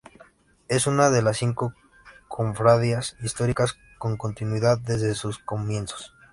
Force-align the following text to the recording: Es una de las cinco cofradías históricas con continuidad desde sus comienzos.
Es 0.67 0.87
una 0.87 1.11
de 1.11 1.21
las 1.21 1.37
cinco 1.37 1.75
cofradías 2.27 3.15
históricas 3.21 3.77
con 3.99 4.17
continuidad 4.17 4.79
desde 4.79 5.13
sus 5.13 5.37
comienzos. 5.37 6.15